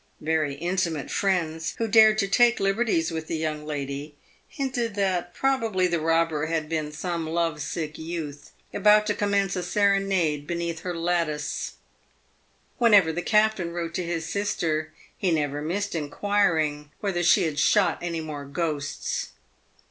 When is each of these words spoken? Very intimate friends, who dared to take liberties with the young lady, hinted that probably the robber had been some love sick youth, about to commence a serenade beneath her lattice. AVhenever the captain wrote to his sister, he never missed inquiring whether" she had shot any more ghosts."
Very 0.19 0.55
intimate 0.55 1.11
friends, 1.11 1.75
who 1.77 1.87
dared 1.87 2.17
to 2.17 2.27
take 2.27 2.59
liberties 2.59 3.11
with 3.11 3.27
the 3.27 3.37
young 3.37 3.67
lady, 3.67 4.15
hinted 4.49 4.95
that 4.95 5.31
probably 5.35 5.85
the 5.85 5.99
robber 5.99 6.47
had 6.47 6.67
been 6.67 6.91
some 6.91 7.29
love 7.29 7.61
sick 7.61 7.99
youth, 7.99 8.49
about 8.73 9.05
to 9.05 9.13
commence 9.13 9.55
a 9.55 9.61
serenade 9.61 10.47
beneath 10.47 10.79
her 10.79 10.95
lattice. 10.97 11.73
AVhenever 12.81 13.13
the 13.13 13.21
captain 13.21 13.73
wrote 13.73 13.93
to 13.93 14.03
his 14.03 14.25
sister, 14.27 14.91
he 15.15 15.29
never 15.29 15.61
missed 15.61 15.93
inquiring 15.93 16.89
whether" 16.99 17.21
she 17.31 17.43
had 17.43 17.59
shot 17.59 17.99
any 18.01 18.21
more 18.21 18.45
ghosts." 18.45 19.33